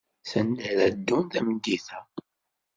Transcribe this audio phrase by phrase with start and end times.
[0.31, 1.99] Sanda ara ddun tameddit-a?